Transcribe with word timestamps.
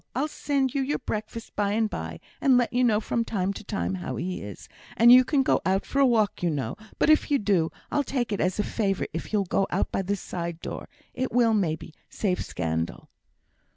I'll 0.15 0.27
send 0.27 0.73
you 0.73 0.81
your 0.81 0.97
breakfast 0.97 1.55
by 1.55 1.73
and 1.73 1.87
by, 1.87 2.19
and 2.41 2.57
let 2.57 2.73
you 2.73 2.83
know 2.83 2.99
from 2.99 3.23
time 3.23 3.53
to 3.53 3.63
time 3.63 3.93
how 3.93 4.15
he 4.15 4.41
is; 4.41 4.67
and 4.97 5.11
you 5.11 5.23
can 5.23 5.43
go 5.43 5.61
out 5.63 5.85
for 5.85 5.99
a 5.99 6.07
walk, 6.07 6.41
you 6.41 6.49
know; 6.49 6.75
but 6.97 7.11
if 7.11 7.29
you 7.29 7.37
do, 7.37 7.71
I'll 7.91 8.01
take 8.03 8.31
it 8.31 8.41
as 8.41 8.57
a 8.57 8.63
favour 8.63 9.05
if 9.13 9.31
you'll 9.31 9.45
go 9.45 9.67
out 9.69 9.91
by 9.91 10.01
the 10.01 10.15
side 10.15 10.59
door. 10.59 10.89
It 11.13 11.31
will, 11.31 11.53
maybe, 11.53 11.93
save 12.09 12.43
scandal." 12.43 13.09